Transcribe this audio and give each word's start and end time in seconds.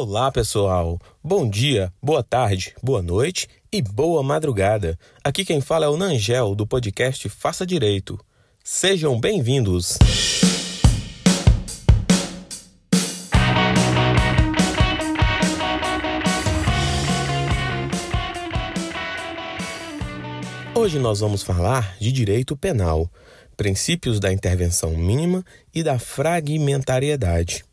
Olá, 0.00 0.30
pessoal. 0.30 0.96
Bom 1.24 1.50
dia, 1.50 1.92
boa 2.00 2.22
tarde, 2.22 2.72
boa 2.80 3.02
noite 3.02 3.48
e 3.72 3.82
boa 3.82 4.22
madrugada. 4.22 4.96
Aqui 5.24 5.44
quem 5.44 5.60
fala 5.60 5.86
é 5.86 5.88
o 5.88 5.96
Nangel 5.96 6.54
do 6.54 6.64
podcast 6.64 7.28
Faça 7.28 7.66
Direito. 7.66 8.16
Sejam 8.62 9.18
bem-vindos. 9.18 9.98
Hoje 20.76 21.00
nós 21.00 21.18
vamos 21.18 21.42
falar 21.42 21.96
de 21.98 22.12
direito 22.12 22.56
penal, 22.56 23.10
princípios 23.56 24.20
da 24.20 24.32
intervenção 24.32 24.92
mínima 24.92 25.44
e 25.74 25.82
da 25.82 25.98
fragmentariedade. 25.98 27.64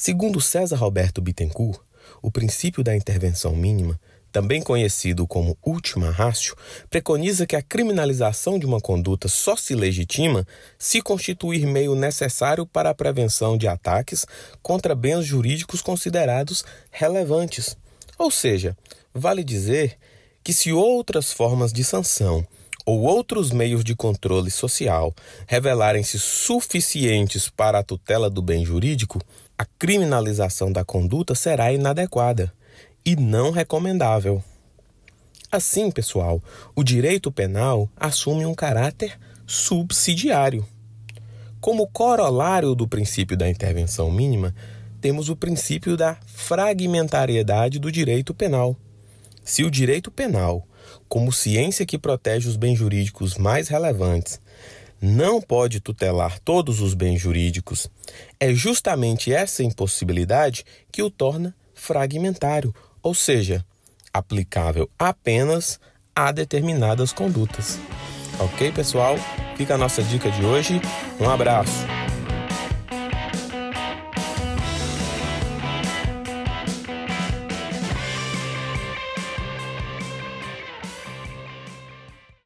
Segundo 0.00 0.40
César 0.40 0.76
Roberto 0.76 1.20
Bittencourt, 1.20 1.80
o 2.22 2.30
princípio 2.30 2.84
da 2.84 2.94
intervenção 2.94 3.56
mínima, 3.56 3.98
também 4.30 4.62
conhecido 4.62 5.26
como 5.26 5.58
última 5.60 6.08
ratio, 6.08 6.54
preconiza 6.88 7.44
que 7.44 7.56
a 7.56 7.62
criminalização 7.62 8.60
de 8.60 8.64
uma 8.64 8.80
conduta 8.80 9.26
só 9.26 9.56
se 9.56 9.74
legitima 9.74 10.46
se 10.78 11.02
constituir 11.02 11.66
meio 11.66 11.96
necessário 11.96 12.64
para 12.64 12.90
a 12.90 12.94
prevenção 12.94 13.58
de 13.58 13.66
ataques 13.66 14.24
contra 14.62 14.94
bens 14.94 15.26
jurídicos 15.26 15.82
considerados 15.82 16.64
relevantes. 16.92 17.76
Ou 18.16 18.30
seja, 18.30 18.76
vale 19.12 19.42
dizer 19.42 19.98
que 20.44 20.52
se 20.52 20.72
outras 20.72 21.32
formas 21.32 21.72
de 21.72 21.82
sanção 21.82 22.46
ou 22.86 23.00
outros 23.00 23.50
meios 23.50 23.82
de 23.82 23.96
controle 23.96 24.50
social 24.50 25.12
revelarem-se 25.46 26.20
suficientes 26.20 27.48
para 27.50 27.80
a 27.80 27.82
tutela 27.82 28.30
do 28.30 28.40
bem 28.40 28.64
jurídico, 28.64 29.20
a 29.58 29.64
criminalização 29.64 30.70
da 30.70 30.84
conduta 30.84 31.34
será 31.34 31.72
inadequada 31.72 32.52
e 33.04 33.16
não 33.16 33.50
recomendável. 33.50 34.42
Assim, 35.50 35.90
pessoal, 35.90 36.40
o 36.76 36.84
direito 36.84 37.32
penal 37.32 37.90
assume 37.96 38.46
um 38.46 38.54
caráter 38.54 39.18
subsidiário. 39.44 40.64
Como 41.60 41.88
corolário 41.88 42.72
do 42.76 42.86
princípio 42.86 43.36
da 43.36 43.48
intervenção 43.48 44.12
mínima, 44.12 44.54
temos 45.00 45.28
o 45.28 45.34
princípio 45.34 45.96
da 45.96 46.16
fragmentariedade 46.26 47.80
do 47.80 47.90
direito 47.90 48.32
penal. 48.32 48.76
Se 49.42 49.64
o 49.64 49.70
direito 49.70 50.10
penal, 50.10 50.68
como 51.08 51.32
ciência 51.32 51.84
que 51.84 51.98
protege 51.98 52.48
os 52.48 52.56
bens 52.56 52.78
jurídicos 52.78 53.36
mais 53.36 53.66
relevantes, 53.66 54.40
não 55.00 55.40
pode 55.40 55.80
tutelar 55.80 56.38
todos 56.40 56.80
os 56.80 56.94
bens 56.94 57.20
jurídicos, 57.20 57.88
é 58.38 58.52
justamente 58.52 59.32
essa 59.32 59.62
impossibilidade 59.62 60.64
que 60.90 61.02
o 61.02 61.10
torna 61.10 61.54
fragmentário, 61.74 62.74
ou 63.02 63.14
seja, 63.14 63.64
aplicável 64.12 64.90
apenas 64.98 65.78
a 66.14 66.32
determinadas 66.32 67.12
condutas. 67.12 67.78
Ok, 68.40 68.72
pessoal? 68.72 69.16
Fica 69.56 69.74
a 69.74 69.78
nossa 69.78 70.02
dica 70.02 70.30
de 70.30 70.44
hoje. 70.44 70.80
Um 71.20 71.28
abraço. 71.28 71.97